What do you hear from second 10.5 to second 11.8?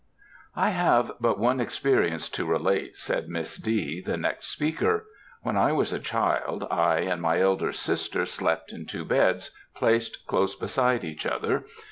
beside each other.